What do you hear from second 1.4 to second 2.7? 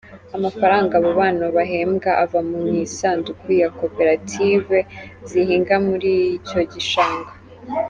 bahembwa ava mu